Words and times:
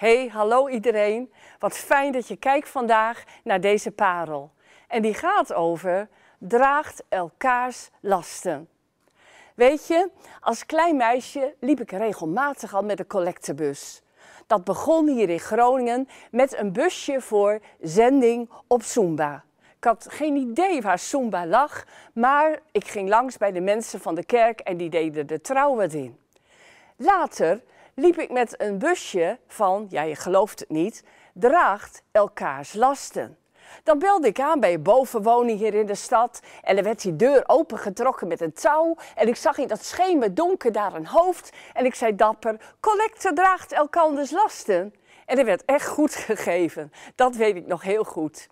Hey, 0.00 0.28
hallo 0.28 0.68
iedereen. 0.68 1.32
Wat 1.58 1.76
fijn 1.76 2.12
dat 2.12 2.28
je 2.28 2.36
kijkt 2.36 2.68
vandaag 2.68 3.24
naar 3.44 3.60
deze 3.60 3.90
parel. 3.90 4.50
En 4.88 5.02
die 5.02 5.14
gaat 5.14 5.52
over 5.52 6.08
draagt 6.38 7.02
elkaars 7.08 7.90
lasten. 8.00 8.68
Weet 9.54 9.86
je, 9.86 10.10
als 10.40 10.66
klein 10.66 10.96
meisje 10.96 11.54
liep 11.58 11.80
ik 11.80 11.90
regelmatig 11.90 12.74
al 12.74 12.82
met 12.82 12.98
een 12.98 13.06
collectebus. 13.06 14.02
Dat 14.46 14.64
begon 14.64 15.08
hier 15.08 15.28
in 15.28 15.40
Groningen 15.40 16.08
met 16.30 16.58
een 16.58 16.72
busje 16.72 17.20
voor 17.20 17.60
zending 17.80 18.50
op 18.66 18.82
Zumba. 18.82 19.44
Ik 19.76 19.84
had 19.84 20.06
geen 20.08 20.36
idee 20.36 20.82
waar 20.82 20.98
Zumba 20.98 21.46
lag, 21.46 21.84
maar 22.12 22.58
ik 22.72 22.86
ging 22.86 23.08
langs 23.08 23.36
bij 23.36 23.52
de 23.52 23.60
mensen 23.60 24.00
van 24.00 24.14
de 24.14 24.24
kerk 24.24 24.60
en 24.60 24.76
die 24.76 24.90
deden 24.90 25.26
de 25.26 25.40
trouwen 25.40 25.90
in. 25.90 26.18
Later 26.96 27.60
liep 28.00 28.18
ik 28.18 28.30
met 28.30 28.60
een 28.60 28.78
busje 28.78 29.38
van, 29.46 29.86
ja 29.90 30.02
je 30.02 30.16
gelooft 30.16 30.60
het 30.60 30.68
niet, 30.68 31.04
draagt 31.32 32.02
elkaars 32.12 32.72
lasten. 32.72 33.38
Dan 33.82 33.98
belde 33.98 34.26
ik 34.26 34.40
aan 34.40 34.60
bij 34.60 34.74
een 34.74 34.82
bovenwoning 34.82 35.58
hier 35.58 35.74
in 35.74 35.86
de 35.86 35.94
stad 35.94 36.40
en 36.62 36.76
er 36.76 36.82
werd 36.82 37.02
die 37.02 37.16
deur 37.16 37.42
opengetrokken 37.46 38.28
met 38.28 38.40
een 38.40 38.52
touw 38.52 38.96
en 39.14 39.28
ik 39.28 39.36
zag 39.36 39.58
in 39.58 39.66
dat 39.66 39.84
scheme 39.84 40.32
donker 40.32 40.72
daar 40.72 40.94
een 40.94 41.06
hoofd 41.06 41.50
en 41.72 41.84
ik 41.84 41.94
zei 41.94 42.16
dapper, 42.16 42.74
collecte 42.80 43.32
draagt 43.32 43.72
elkanders 43.72 44.30
lasten. 44.30 44.94
En 45.26 45.38
er 45.38 45.44
werd 45.44 45.64
echt 45.64 45.86
goed 45.86 46.14
gegeven, 46.30 46.92
dat 47.14 47.36
weet 47.36 47.56
ik 47.56 47.66
nog 47.66 47.82
heel 47.82 48.04
goed. 48.04 48.48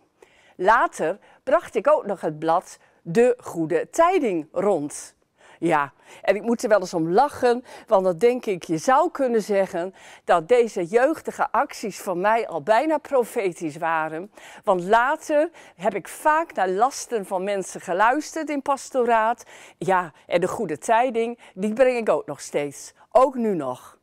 Later 0.57 1.19
bracht 1.43 1.75
ik 1.75 1.89
ook 1.89 2.07
nog 2.07 2.21
het 2.21 2.39
blad 2.39 2.79
De 3.03 3.39
Goede 3.41 3.91
Tijding 3.91 4.49
rond. 4.53 5.17
Ja, 5.59 5.93
en 6.23 6.37
ik 6.37 6.43
moet 6.43 6.63
er 6.63 6.69
wel 6.69 6.81
eens 6.81 6.95
om 6.95 7.13
lachen, 7.13 7.65
want 7.87 8.05
dan 8.05 8.19
denk 8.19 8.47
ik, 8.47 8.65
je 8.65 8.79
zou 8.79 9.11
kunnen 9.11 9.43
zeggen 9.43 9.95
dat 10.25 10.49
deze 10.49 10.85
jeugdige 10.85 11.51
acties 11.51 12.01
van 12.01 12.21
mij 12.21 12.49
al 12.49 12.63
bijna 12.63 12.99
profetisch 12.99 13.77
waren. 13.77 14.33
Want 14.65 14.83
later 14.83 15.51
heb 15.77 15.95
ik 15.95 16.09
vaak 16.09 16.55
naar 16.55 16.69
lasten 16.69 17.27
van 17.27 17.45
mensen 17.45 17.81
geluisterd 17.81 18.51
in 18.51 18.63
pastoraat. 18.63 19.45
Ja, 19.79 20.13
en 20.27 20.41
de 20.41 20.49
goede 20.49 20.79
tijding, 20.79 21.39
die 21.55 21.73
breng 21.73 21.97
ik 21.97 22.09
ook 22.09 22.27
nog 22.27 22.41
steeds, 22.41 22.93
ook 23.11 23.35
nu 23.35 23.55
nog. 23.55 23.99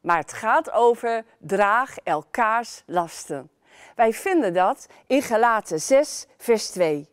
Maar 0.00 0.18
het 0.18 0.32
gaat 0.32 0.70
over 0.70 1.24
draag 1.38 1.96
elkaars 1.98 2.82
lasten. 2.86 3.50
Wij 3.94 4.12
vinden 4.12 4.52
dat 4.52 4.86
in 5.06 5.22
Galaten 5.22 5.80
6, 5.80 6.26
vers 6.36 6.70
2. 6.70 7.08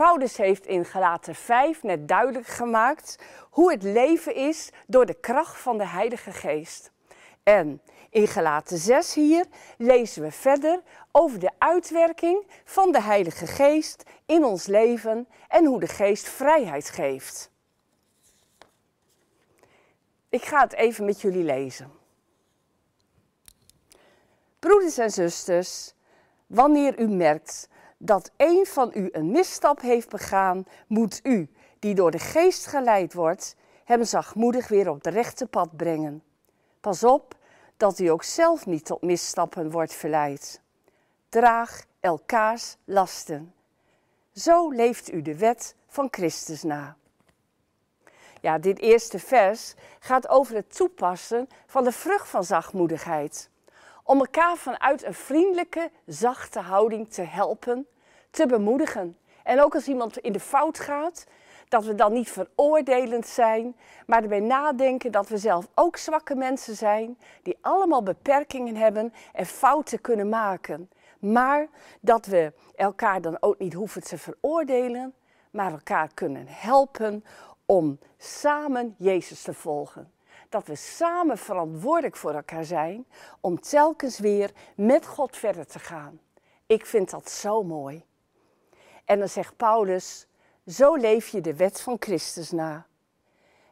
Paulus 0.00 0.36
heeft 0.36 0.66
in 0.66 0.84
Galaten 0.84 1.34
5 1.34 1.82
net 1.82 2.08
duidelijk 2.08 2.46
gemaakt 2.46 3.18
hoe 3.50 3.70
het 3.70 3.82
leven 3.82 4.34
is 4.34 4.70
door 4.86 5.06
de 5.06 5.14
kracht 5.14 5.56
van 5.56 5.78
de 5.78 5.86
Heilige 5.86 6.32
Geest. 6.32 6.90
En 7.42 7.80
in 8.10 8.26
Galaten 8.26 8.78
6 8.78 9.14
hier 9.14 9.44
lezen 9.78 10.22
we 10.22 10.30
verder 10.30 10.82
over 11.12 11.38
de 11.38 11.50
uitwerking 11.58 12.46
van 12.64 12.92
de 12.92 13.02
Heilige 13.02 13.46
Geest 13.46 14.02
in 14.26 14.44
ons 14.44 14.66
leven 14.66 15.28
en 15.48 15.64
hoe 15.64 15.80
de 15.80 15.88
Geest 15.88 16.28
vrijheid 16.28 16.90
geeft. 16.90 17.50
Ik 20.28 20.44
ga 20.44 20.60
het 20.60 20.72
even 20.72 21.04
met 21.04 21.20
jullie 21.20 21.44
lezen. 21.44 21.92
Broeders 24.58 24.98
en 24.98 25.10
zusters, 25.10 25.94
wanneer 26.46 27.00
u 27.00 27.08
merkt 27.08 27.68
dat 28.02 28.30
een 28.36 28.66
van 28.66 28.90
u 28.94 29.08
een 29.12 29.30
misstap 29.30 29.80
heeft 29.80 30.08
begaan, 30.08 30.64
moet 30.86 31.20
u, 31.22 31.50
die 31.78 31.94
door 31.94 32.10
de 32.10 32.18
geest 32.18 32.66
geleid 32.66 33.14
wordt, 33.14 33.56
hem 33.84 34.04
zachtmoedig 34.04 34.68
weer 34.68 34.88
op 34.88 35.04
het 35.04 35.14
rechte 35.14 35.46
pad 35.46 35.76
brengen. 35.76 36.22
Pas 36.80 37.04
op 37.04 37.34
dat 37.76 37.98
u 37.98 38.06
ook 38.06 38.22
zelf 38.22 38.66
niet 38.66 38.84
tot 38.84 39.02
misstappen 39.02 39.70
wordt 39.70 39.94
verleid. 39.94 40.60
Draag 41.28 41.84
elkaars 42.00 42.76
lasten. 42.84 43.54
Zo 44.32 44.70
leeft 44.70 45.12
u 45.12 45.22
de 45.22 45.36
wet 45.36 45.74
van 45.86 46.08
Christus 46.10 46.62
na. 46.62 46.96
Ja, 48.40 48.58
dit 48.58 48.78
eerste 48.78 49.18
vers 49.18 49.74
gaat 49.98 50.28
over 50.28 50.54
het 50.54 50.76
toepassen 50.76 51.48
van 51.66 51.84
de 51.84 51.92
vrucht 51.92 52.28
van 52.28 52.44
zachtmoedigheid 52.44 53.50
om 54.10 54.18
elkaar 54.18 54.56
vanuit 54.56 55.04
een 55.04 55.14
vriendelijke, 55.14 55.90
zachte 56.06 56.60
houding 56.60 57.12
te 57.12 57.22
helpen, 57.22 57.86
te 58.30 58.46
bemoedigen. 58.46 59.18
En 59.42 59.62
ook 59.62 59.74
als 59.74 59.88
iemand 59.88 60.18
in 60.18 60.32
de 60.32 60.40
fout 60.40 60.78
gaat, 60.78 61.26
dat 61.68 61.84
we 61.84 61.94
dan 61.94 62.12
niet 62.12 62.30
veroordelend 62.30 63.26
zijn, 63.26 63.76
maar 64.06 64.22
erbij 64.22 64.40
nadenken 64.40 65.12
dat 65.12 65.28
we 65.28 65.38
zelf 65.38 65.68
ook 65.74 65.96
zwakke 65.96 66.34
mensen 66.34 66.76
zijn, 66.76 67.18
die 67.42 67.58
allemaal 67.60 68.02
beperkingen 68.02 68.76
hebben 68.76 69.12
en 69.32 69.46
fouten 69.46 70.00
kunnen 70.00 70.28
maken. 70.28 70.90
Maar 71.18 71.68
dat 72.00 72.26
we 72.26 72.52
elkaar 72.74 73.20
dan 73.20 73.36
ook 73.40 73.58
niet 73.58 73.74
hoeven 73.74 74.02
te 74.02 74.18
veroordelen, 74.18 75.14
maar 75.50 75.72
elkaar 75.72 76.10
kunnen 76.14 76.44
helpen 76.46 77.24
om 77.66 77.98
samen 78.18 78.94
Jezus 78.98 79.42
te 79.42 79.54
volgen 79.54 80.12
dat 80.50 80.66
we 80.66 80.74
samen 80.74 81.38
verantwoordelijk 81.38 82.16
voor 82.16 82.34
elkaar 82.34 82.64
zijn 82.64 83.06
om 83.40 83.60
telkens 83.60 84.18
weer 84.18 84.50
met 84.76 85.06
God 85.06 85.36
verder 85.36 85.66
te 85.66 85.78
gaan. 85.78 86.20
Ik 86.66 86.86
vind 86.86 87.10
dat 87.10 87.30
zo 87.30 87.62
mooi. 87.62 88.04
En 89.10 89.18
dan 89.18 89.28
zegt 89.28 89.56
Paulus, 89.56 90.26
zo 90.66 90.94
leef 90.94 91.28
je 91.28 91.40
de 91.40 91.56
wet 91.56 91.80
van 91.80 91.96
Christus 92.00 92.50
na. 92.50 92.86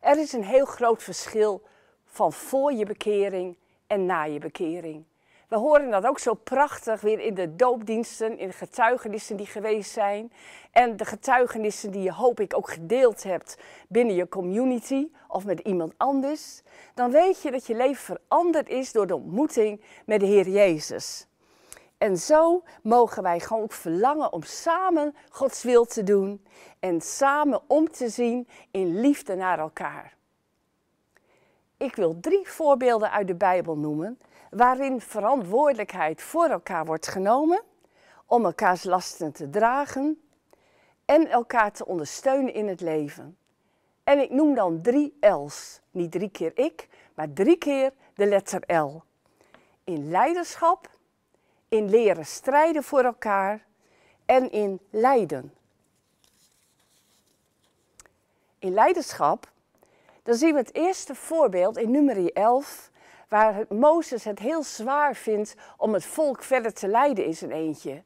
Er 0.00 0.18
is 0.18 0.32
een 0.32 0.44
heel 0.44 0.64
groot 0.64 1.02
verschil 1.02 1.62
van 2.04 2.32
voor 2.32 2.72
je 2.72 2.84
bekering 2.84 3.56
en 3.86 4.06
na 4.06 4.22
je 4.22 4.38
bekering. 4.38 5.04
We 5.48 5.56
horen 5.56 5.90
dat 5.90 6.06
ook 6.06 6.18
zo 6.18 6.34
prachtig 6.34 7.00
weer 7.00 7.20
in 7.20 7.34
de 7.34 7.56
doopdiensten, 7.56 8.38
in 8.38 8.46
de 8.46 8.54
getuigenissen 8.54 9.36
die 9.36 9.46
geweest 9.46 9.90
zijn. 9.90 10.32
En 10.70 10.96
de 10.96 11.04
getuigenissen 11.04 11.90
die 11.90 12.02
je 12.02 12.12
hoop 12.12 12.40
ik 12.40 12.56
ook 12.56 12.70
gedeeld 12.70 13.22
hebt 13.22 13.58
binnen 13.88 14.14
je 14.14 14.28
community 14.28 15.08
of 15.28 15.44
met 15.44 15.60
iemand 15.60 15.92
anders. 15.96 16.62
Dan 16.94 17.10
weet 17.10 17.42
je 17.42 17.50
dat 17.50 17.66
je 17.66 17.74
leven 17.74 18.16
veranderd 18.16 18.68
is 18.68 18.92
door 18.92 19.06
de 19.06 19.14
ontmoeting 19.14 19.82
met 20.06 20.20
de 20.20 20.26
Heer 20.26 20.48
Jezus. 20.48 21.26
En 21.98 22.16
zo 22.16 22.62
mogen 22.82 23.22
wij 23.22 23.40
gewoon 23.40 23.62
ook 23.62 23.72
verlangen 23.72 24.32
om 24.32 24.42
samen 24.42 25.14
Gods 25.28 25.62
wil 25.62 25.84
te 25.84 26.02
doen 26.02 26.46
en 26.78 27.00
samen 27.00 27.60
om 27.66 27.90
te 27.90 28.08
zien 28.08 28.48
in 28.70 29.00
liefde 29.00 29.34
naar 29.34 29.58
elkaar. 29.58 30.16
Ik 31.76 31.96
wil 31.96 32.20
drie 32.20 32.48
voorbeelden 32.48 33.10
uit 33.10 33.26
de 33.26 33.34
Bijbel 33.34 33.76
noemen 33.76 34.18
waarin 34.50 35.00
verantwoordelijkheid 35.00 36.22
voor 36.22 36.48
elkaar 36.48 36.84
wordt 36.84 37.06
genomen, 37.06 37.62
om 38.26 38.44
elkaars 38.44 38.84
lasten 38.84 39.32
te 39.32 39.50
dragen 39.50 40.22
en 41.04 41.28
elkaar 41.28 41.72
te 41.72 41.86
ondersteunen 41.86 42.54
in 42.54 42.68
het 42.68 42.80
leven. 42.80 43.38
En 44.04 44.18
ik 44.18 44.30
noem 44.30 44.54
dan 44.54 44.82
drie 44.82 45.16
L's. 45.20 45.80
Niet 45.90 46.10
drie 46.12 46.30
keer 46.30 46.52
ik, 46.54 46.88
maar 47.14 47.32
drie 47.32 47.56
keer 47.56 47.92
de 48.14 48.26
letter 48.26 48.76
L. 48.76 49.02
In 49.84 50.10
leiderschap, 50.10 50.90
in 51.68 51.90
leren 51.90 52.26
strijden 52.26 52.82
voor 52.82 53.04
elkaar 53.04 53.66
en 54.26 54.50
in 54.50 54.80
lijden. 54.90 55.54
In 58.58 58.74
leiderschap, 58.74 59.50
dan 60.22 60.34
zien 60.34 60.52
we 60.52 60.58
het 60.58 60.74
eerste 60.74 61.14
voorbeeld 61.14 61.76
in 61.76 61.90
nummer 61.90 62.32
11 62.32 62.90
waar 63.28 63.64
Mozes 63.68 64.24
het 64.24 64.38
heel 64.38 64.62
zwaar 64.62 65.14
vindt 65.14 65.54
om 65.76 65.92
het 65.92 66.04
volk 66.04 66.42
verder 66.42 66.72
te 66.72 66.88
leiden 66.88 67.24
in 67.24 67.36
zijn 67.36 67.52
eentje. 67.52 68.02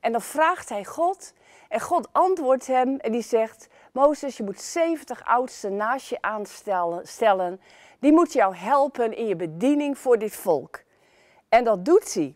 En 0.00 0.12
dan 0.12 0.22
vraagt 0.22 0.68
hij 0.68 0.84
God 0.84 1.32
en 1.68 1.80
God 1.80 2.08
antwoordt 2.12 2.66
hem 2.66 2.98
en 2.98 3.12
die 3.12 3.22
zegt, 3.22 3.68
Mozes, 3.92 4.36
je 4.36 4.42
moet 4.42 4.60
70 4.60 5.24
oudsten 5.24 5.76
naast 5.76 6.08
je 6.08 6.22
aanstellen. 6.22 7.60
Die 7.98 8.12
moeten 8.12 8.38
jou 8.38 8.56
helpen 8.56 9.16
in 9.16 9.26
je 9.26 9.36
bediening 9.36 9.98
voor 9.98 10.18
dit 10.18 10.36
volk. 10.36 10.82
En 11.48 11.64
dat 11.64 11.84
doet 11.84 12.14
hij. 12.14 12.34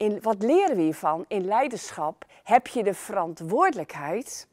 In, 0.00 0.22
wat 0.22 0.42
leren 0.42 0.76
we 0.76 0.82
hiervan? 0.82 1.24
In 1.28 1.44
leiderschap 1.44 2.24
heb 2.42 2.66
je 2.66 2.82
de 2.82 2.94
verantwoordelijkheid 2.94 4.46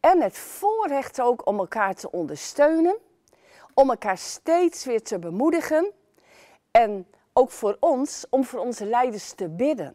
en 0.00 0.20
het 0.22 0.38
voorrecht 0.38 1.20
ook 1.20 1.46
om 1.46 1.58
elkaar 1.58 1.94
te 1.94 2.10
ondersteunen, 2.10 2.96
om 3.74 3.90
elkaar 3.90 4.18
steeds 4.18 4.84
weer 4.84 5.02
te 5.02 5.18
bemoedigen 5.18 5.92
en 6.70 7.06
ook 7.32 7.50
voor 7.50 7.76
ons, 7.80 8.26
om 8.30 8.44
voor 8.44 8.60
onze 8.60 8.86
leiders 8.86 9.32
te 9.32 9.48
bidden. 9.48 9.94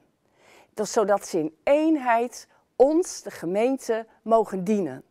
Dat, 0.73 0.89
zodat 0.89 1.27
ze 1.27 1.39
in 1.39 1.57
eenheid 1.63 2.47
ons, 2.75 3.21
de 3.21 3.31
gemeente, 3.31 4.05
mogen 4.21 4.63
dienen. 4.63 5.03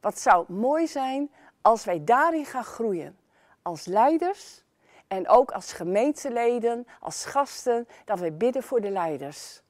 Wat 0.00 0.18
zou 0.18 0.52
mooi 0.52 0.86
zijn 0.86 1.30
als 1.62 1.84
wij 1.84 2.04
daarin 2.04 2.44
gaan 2.44 2.64
groeien. 2.64 3.18
Als 3.62 3.84
leiders 3.84 4.64
en 5.10 5.28
ook 5.28 5.50
als 5.50 5.72
gemeenteleden, 5.72 6.86
als 7.00 7.24
gasten, 7.24 7.88
dat 8.04 8.18
wij 8.18 8.34
bidden 8.36 8.62
voor 8.62 8.80
de 8.80 8.90
leiders. 8.90 9.62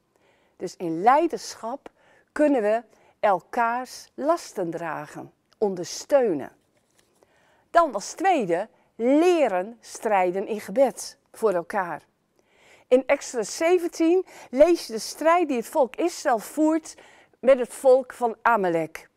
Dus 0.56 0.76
in 0.76 1.02
leiderschap 1.02 1.90
kunnen 2.32 2.62
we 2.62 2.82
elkaars 3.20 4.10
lasten 4.14 4.70
dragen, 4.70 5.32
ondersteunen. 5.58 6.52
Dan 7.70 7.94
als 7.94 8.12
tweede 8.12 8.68
leren 8.94 9.78
strijden 9.80 10.46
in 10.46 10.60
gebed 10.60 11.18
voor 11.32 11.52
elkaar. 11.52 12.02
In 12.88 13.06
Exodus 13.06 13.56
17 13.56 14.26
lees 14.50 14.86
je 14.86 14.92
de 14.92 14.98
strijd 14.98 15.48
die 15.48 15.56
het 15.56 15.66
volk 15.66 15.96
Israël 15.96 16.38
voert 16.38 16.94
met 17.38 17.58
het 17.58 17.74
volk 17.74 18.12
van 18.12 18.36
Amalek. 18.42 19.09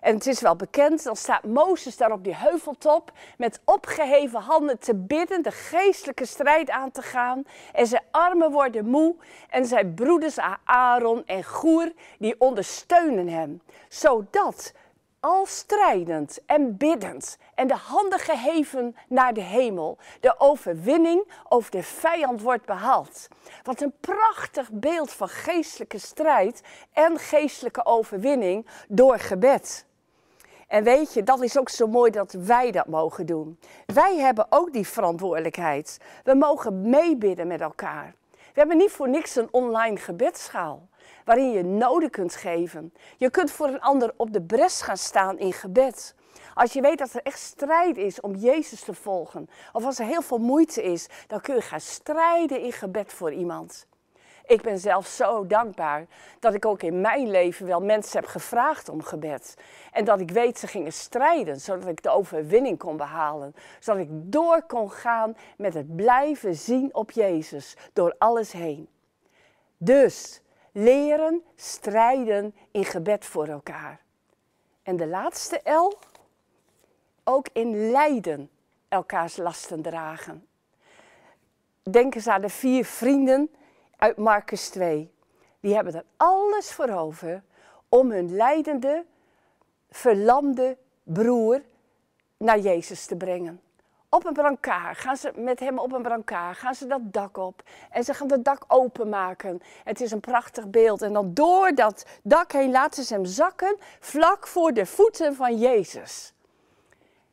En 0.00 0.14
het 0.14 0.26
is 0.26 0.40
wel 0.40 0.56
bekend, 0.56 1.04
dan 1.04 1.16
staat 1.16 1.44
Mozes 1.44 1.96
daar 1.96 2.12
op 2.12 2.24
die 2.24 2.34
heuveltop 2.34 3.12
met 3.36 3.60
opgeheven 3.64 4.40
handen 4.40 4.78
te 4.78 4.94
bidden, 4.94 5.42
de 5.42 5.50
geestelijke 5.50 6.26
strijd 6.26 6.70
aan 6.70 6.90
te 6.90 7.02
gaan. 7.02 7.42
En 7.72 7.86
zijn 7.86 8.04
armen 8.10 8.50
worden 8.50 8.86
moe 8.86 9.16
en 9.50 9.66
zijn 9.66 9.94
broeders 9.94 10.38
Aaron 10.64 11.26
en 11.26 11.44
Goer, 11.44 11.92
die 12.18 12.34
ondersteunen 12.38 13.28
hem. 13.28 13.62
Zodat 13.88 14.72
al 15.20 15.46
strijdend 15.46 16.40
en 16.46 16.76
biddend 16.76 17.38
en 17.54 17.66
de 17.66 17.74
handen 17.74 18.18
geheven 18.18 18.96
naar 19.08 19.34
de 19.34 19.42
hemel, 19.42 19.98
de 20.20 20.34
overwinning 20.38 21.32
over 21.48 21.70
de 21.70 21.82
vijand 21.82 22.42
wordt 22.42 22.64
behaald. 22.64 23.28
Wat 23.62 23.80
een 23.80 23.92
prachtig 24.00 24.70
beeld 24.72 25.12
van 25.12 25.28
geestelijke 25.28 25.98
strijd 25.98 26.62
en 26.92 27.18
geestelijke 27.18 27.84
overwinning 27.84 28.66
door 28.88 29.18
gebed. 29.18 29.88
En 30.70 30.84
weet 30.84 31.14
je, 31.14 31.22
dat 31.22 31.42
is 31.42 31.58
ook 31.58 31.68
zo 31.68 31.86
mooi 31.86 32.10
dat 32.10 32.32
wij 32.32 32.70
dat 32.70 32.86
mogen 32.86 33.26
doen. 33.26 33.58
Wij 33.86 34.16
hebben 34.16 34.46
ook 34.48 34.72
die 34.72 34.86
verantwoordelijkheid. 34.86 35.98
We 36.24 36.34
mogen 36.34 36.90
meebidden 36.90 37.46
met 37.46 37.60
elkaar. 37.60 38.14
We 38.30 38.58
hebben 38.58 38.76
niet 38.76 38.90
voor 38.90 39.08
niks 39.08 39.36
een 39.36 39.48
online 39.50 39.96
gebedsschaal 39.96 40.88
waarin 41.24 41.50
je 41.50 41.64
noden 41.64 42.10
kunt 42.10 42.34
geven. 42.34 42.92
Je 43.16 43.30
kunt 43.30 43.50
voor 43.50 43.66
een 43.66 43.80
ander 43.80 44.12
op 44.16 44.32
de 44.32 44.42
bres 44.42 44.82
gaan 44.82 44.96
staan 44.96 45.38
in 45.38 45.52
gebed. 45.52 46.14
Als 46.54 46.72
je 46.72 46.80
weet 46.80 46.98
dat 46.98 47.14
er 47.14 47.22
echt 47.22 47.38
strijd 47.38 47.96
is 47.96 48.20
om 48.20 48.34
Jezus 48.34 48.80
te 48.80 48.94
volgen, 48.94 49.50
of 49.72 49.84
als 49.84 49.98
er 49.98 50.06
heel 50.06 50.22
veel 50.22 50.38
moeite 50.38 50.82
is, 50.82 51.08
dan 51.26 51.40
kun 51.40 51.54
je 51.54 51.60
gaan 51.60 51.80
strijden 51.80 52.60
in 52.60 52.72
gebed 52.72 53.12
voor 53.12 53.32
iemand. 53.32 53.86
Ik 54.50 54.62
ben 54.62 54.78
zelf 54.78 55.06
zo 55.06 55.46
dankbaar 55.46 56.06
dat 56.38 56.54
ik 56.54 56.64
ook 56.64 56.82
in 56.82 57.00
mijn 57.00 57.30
leven 57.30 57.66
wel 57.66 57.80
mensen 57.80 58.20
heb 58.20 58.28
gevraagd 58.28 58.88
om 58.88 59.02
gebed. 59.02 59.56
En 59.92 60.04
dat 60.04 60.20
ik 60.20 60.30
weet 60.30 60.58
ze 60.58 60.66
gingen 60.66 60.92
strijden, 60.92 61.60
zodat 61.60 61.86
ik 61.86 62.02
de 62.02 62.10
overwinning 62.10 62.78
kon 62.78 62.96
behalen. 62.96 63.54
Zodat 63.78 64.02
ik 64.02 64.08
door 64.10 64.62
kon 64.62 64.90
gaan 64.90 65.36
met 65.56 65.74
het 65.74 65.96
blijven 65.96 66.54
zien 66.54 66.94
op 66.94 67.10
Jezus 67.10 67.76
door 67.92 68.14
alles 68.18 68.52
heen. 68.52 68.88
Dus 69.76 70.40
leren 70.72 71.42
strijden 71.56 72.54
in 72.70 72.84
gebed 72.84 73.24
voor 73.24 73.46
elkaar. 73.46 74.00
En 74.82 74.96
de 74.96 75.06
laatste 75.06 75.60
L, 75.64 75.98
ook 77.24 77.46
in 77.52 77.90
lijden 77.90 78.50
elkaars 78.88 79.36
lasten 79.36 79.82
dragen. 79.82 80.46
Denk 81.82 82.14
eens 82.14 82.28
aan 82.28 82.40
de 82.40 82.48
vier 82.48 82.84
vrienden 82.84 83.50
uit 84.00 84.16
Marcus 84.16 84.68
2. 84.68 85.10
Die 85.60 85.74
hebben 85.74 85.94
er 85.94 86.04
alles 86.16 86.72
voor 86.72 86.88
over 86.88 87.42
om 87.88 88.10
hun 88.10 88.34
lijdende, 88.34 89.04
verlamde 89.90 90.76
broer 91.02 91.62
naar 92.36 92.58
Jezus 92.58 93.06
te 93.06 93.16
brengen. 93.16 93.60
Op 94.08 94.24
een 94.24 94.32
brancard, 94.32 94.98
gaan 94.98 95.16
ze 95.16 95.32
met 95.34 95.60
hem 95.60 95.78
op 95.78 95.92
een 95.92 96.02
brancard, 96.02 96.58
gaan 96.58 96.74
ze 96.74 96.86
dat 96.86 97.00
dak 97.12 97.36
op. 97.36 97.62
En 97.90 98.04
ze 98.04 98.14
gaan 98.14 98.28
dat 98.28 98.44
dak 98.44 98.64
openmaken. 98.68 99.62
Het 99.84 100.00
is 100.00 100.10
een 100.10 100.20
prachtig 100.20 100.70
beeld. 100.70 101.02
En 101.02 101.12
dan 101.12 101.34
door 101.34 101.74
dat 101.74 102.06
dak 102.22 102.52
heen 102.52 102.70
laten 102.70 103.04
ze 103.04 103.14
hem 103.14 103.24
zakken, 103.24 103.76
vlak 104.00 104.46
voor 104.46 104.72
de 104.72 104.86
voeten 104.86 105.34
van 105.34 105.58
Jezus. 105.58 106.34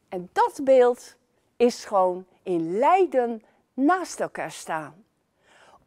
En 0.09 0.29
dat 0.33 0.59
beeld 0.63 1.15
is 1.55 1.85
gewoon 1.85 2.25
in 2.43 2.77
lijden 2.77 3.43
naast 3.73 4.19
elkaar 4.19 4.51
staan 4.51 5.05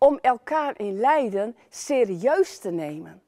om 0.04 0.18
elkaar 0.20 0.78
in 0.78 0.98
lijden 0.98 1.56
serieus 1.68 2.58
te 2.58 2.70
nemen. 2.70 3.22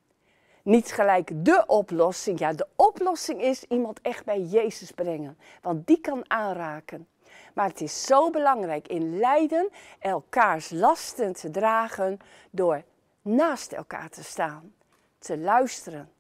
Niet 0.63 0.93
gelijk 0.93 1.45
de 1.45 1.65
oplossing. 1.67 2.39
Ja, 2.39 2.53
de 2.53 2.67
oplossing 2.77 3.43
is 3.43 3.65
iemand 3.65 4.01
echt 4.01 4.25
bij 4.25 4.41
Jezus 4.41 4.91
brengen, 4.91 5.39
want 5.63 5.87
die 5.87 6.01
kan 6.01 6.31
aanraken. 6.31 7.09
Maar 7.55 7.69
het 7.69 7.81
is 7.81 8.03
zo 8.03 8.31
belangrijk 8.31 8.89
in 8.89 9.19
lijden 9.19 9.69
elkaars 9.99 10.71
lasten 10.71 11.33
te 11.33 11.51
dragen 11.51 12.19
door 12.51 12.83
naast 13.23 13.73
elkaar 13.73 14.09
te 14.09 14.25
staan, 14.25 14.75
te 15.19 15.39
luisteren, 15.39 16.13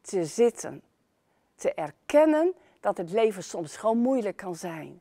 te 0.00 0.24
zitten, 0.24 0.82
te 1.54 1.74
erkennen 1.74 2.54
dat 2.80 2.96
het 2.96 3.10
leven 3.10 3.42
soms 3.42 3.76
gewoon 3.76 3.98
moeilijk 3.98 4.36
kan 4.36 4.56
zijn. 4.56 5.00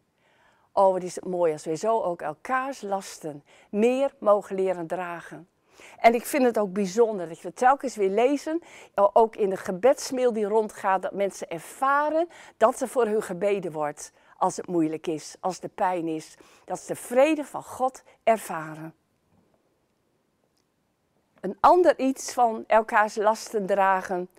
Oh, 0.77 0.93
wat 0.93 1.03
is 1.03 1.15
het 1.15 1.25
mooi 1.25 1.51
als 1.51 1.65
we 1.65 1.75
zo 1.75 2.01
ook 2.01 2.21
elkaars 2.21 2.81
lasten 2.81 3.43
meer 3.69 4.13
mogen 4.19 4.55
leren 4.55 4.87
dragen. 4.87 5.47
En 5.97 6.13
ik 6.13 6.25
vind 6.25 6.43
het 6.43 6.57
ook 6.57 6.73
bijzonder 6.73 7.27
dat 7.27 7.41
we 7.41 7.53
telkens 7.53 7.95
weer 7.95 8.09
lezen, 8.09 8.61
ook 9.13 9.35
in 9.35 9.49
de 9.49 9.57
gebedsmail 9.57 10.33
die 10.33 10.45
rondgaat, 10.45 11.01
dat 11.01 11.11
mensen 11.11 11.49
ervaren 11.49 12.27
dat 12.57 12.81
er 12.81 12.87
voor 12.87 13.05
hun 13.05 13.21
gebeden 13.21 13.71
wordt 13.71 14.11
als 14.37 14.57
het 14.57 14.67
moeilijk 14.67 15.07
is, 15.07 15.35
als 15.39 15.59
de 15.59 15.67
pijn 15.67 16.07
is. 16.07 16.37
Dat 16.65 16.79
ze 16.79 16.87
de 16.87 16.95
vrede 16.95 17.45
van 17.45 17.63
God 17.63 18.03
ervaren. 18.23 18.93
Een 21.39 21.57
ander 21.59 21.99
iets 21.99 22.33
van 22.33 22.63
elkaars 22.67 23.15
lasten 23.15 23.65
dragen 23.65 24.29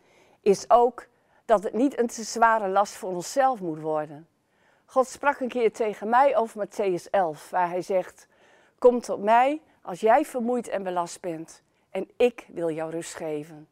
is 0.40 0.70
ook 0.70 1.06
dat 1.44 1.62
het 1.62 1.72
niet 1.72 1.98
een 1.98 2.06
te 2.06 2.22
zware 2.22 2.68
last 2.68 2.92
voor 2.92 3.10
onszelf 3.10 3.60
moet 3.60 3.80
worden. 3.80 4.28
God 4.90 5.08
sprak 5.08 5.40
een 5.40 5.48
keer 5.48 5.72
tegen 5.72 6.08
mij 6.08 6.36
over 6.36 6.66
Matthäus 6.66 7.10
11, 7.10 7.50
waar 7.50 7.68
hij 7.68 7.82
zegt: 7.82 8.26
Kom 8.78 9.00
tot 9.00 9.22
mij 9.22 9.62
als 9.82 10.00
jij 10.00 10.24
vermoeid 10.24 10.68
en 10.68 10.82
belast 10.82 11.20
bent, 11.20 11.62
en 11.90 12.10
ik 12.16 12.46
wil 12.52 12.70
jou 12.70 12.90
rust 12.90 13.14
geven. 13.14 13.68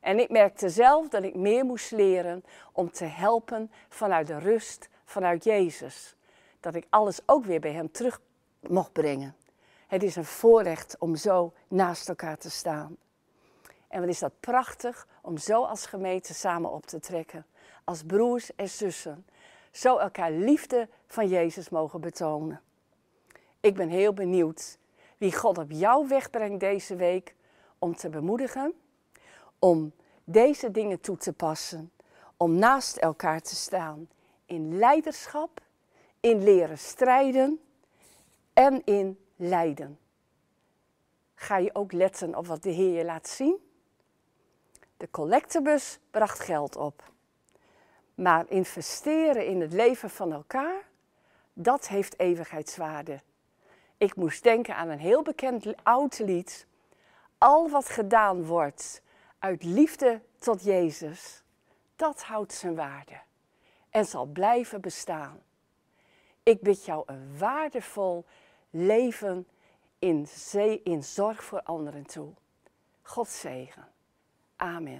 En 0.00 0.18
ik 0.18 0.30
merkte 0.30 0.68
zelf 0.68 1.08
dat 1.08 1.22
ik 1.22 1.34
meer 1.34 1.64
moest 1.64 1.90
leren 1.90 2.44
om 2.72 2.90
te 2.90 3.04
helpen 3.04 3.70
vanuit 3.88 4.26
de 4.26 4.38
rust, 4.38 4.88
vanuit 5.04 5.44
Jezus. 5.44 6.16
Dat 6.60 6.74
ik 6.74 6.86
alles 6.90 7.20
ook 7.26 7.44
weer 7.44 7.60
bij 7.60 7.72
Hem 7.72 7.92
terug 7.92 8.20
mocht 8.60 8.92
brengen. 8.92 9.36
Het 9.86 10.02
is 10.02 10.16
een 10.16 10.24
voorrecht 10.24 10.96
om 10.98 11.16
zo 11.16 11.52
naast 11.68 12.08
elkaar 12.08 12.38
te 12.38 12.50
staan. 12.50 12.96
En 13.88 14.00
wat 14.00 14.08
is 14.08 14.18
dat 14.18 14.40
prachtig 14.40 15.08
om 15.22 15.38
zo 15.38 15.62
als 15.64 15.86
gemeente 15.86 16.34
samen 16.34 16.70
op 16.70 16.86
te 16.86 17.00
trekken. 17.00 17.46
Als 17.84 18.02
broers 18.02 18.54
en 18.54 18.68
zussen 18.68 19.26
zo 19.76 19.96
elkaar 19.96 20.30
liefde 20.30 20.88
van 21.06 21.28
Jezus 21.28 21.68
mogen 21.68 22.00
betonen. 22.00 22.60
Ik 23.60 23.74
ben 23.74 23.88
heel 23.88 24.12
benieuwd 24.12 24.78
wie 25.18 25.36
God 25.36 25.58
op 25.58 25.70
jouw 25.70 26.06
weg 26.06 26.30
brengt 26.30 26.60
deze 26.60 26.96
week 26.96 27.34
om 27.78 27.96
te 27.96 28.08
bemoedigen, 28.08 28.74
om 29.58 29.92
deze 30.24 30.70
dingen 30.70 31.00
toe 31.00 31.16
te 31.16 31.32
passen, 31.32 31.92
om 32.36 32.54
naast 32.54 32.96
elkaar 32.96 33.40
te 33.40 33.54
staan 33.56 34.08
in 34.46 34.78
leiderschap, 34.78 35.60
in 36.20 36.42
leren 36.42 36.78
strijden 36.78 37.60
en 38.52 38.84
in 38.84 39.18
lijden. 39.36 39.98
Ga 41.34 41.56
je 41.56 41.74
ook 41.74 41.92
letten 41.92 42.34
op 42.36 42.46
wat 42.46 42.62
de 42.62 42.70
Heer 42.70 42.98
je 42.98 43.04
laat 43.04 43.28
zien? 43.28 43.56
De 44.96 45.10
collectebus 45.10 45.98
bracht 46.10 46.40
geld 46.40 46.76
op. 46.76 47.14
Maar 48.16 48.44
investeren 48.48 49.46
in 49.46 49.60
het 49.60 49.72
leven 49.72 50.10
van 50.10 50.32
elkaar, 50.32 50.84
dat 51.52 51.88
heeft 51.88 52.18
eeuwigheidswaarde. 52.18 53.20
Ik 53.96 54.16
moest 54.16 54.42
denken 54.42 54.76
aan 54.76 54.88
een 54.88 54.98
heel 54.98 55.22
bekend 55.22 55.66
oud 55.82 56.18
lied. 56.18 56.66
Al 57.38 57.70
wat 57.70 57.88
gedaan 57.88 58.44
wordt 58.44 59.02
uit 59.38 59.64
liefde 59.64 60.20
tot 60.38 60.64
Jezus, 60.64 61.42
dat 61.96 62.22
houdt 62.22 62.52
zijn 62.52 62.74
waarde 62.74 63.20
en 63.90 64.04
zal 64.04 64.26
blijven 64.26 64.80
bestaan. 64.80 65.40
Ik 66.42 66.60
bid 66.60 66.84
jou 66.84 67.02
een 67.06 67.38
waardevol 67.38 68.24
leven 68.70 69.46
in, 69.98 70.28
in 70.82 71.04
zorg 71.04 71.44
voor 71.44 71.62
anderen 71.62 72.06
toe. 72.06 72.32
God 73.02 73.28
zegen. 73.28 73.88
Amen. 74.56 74.94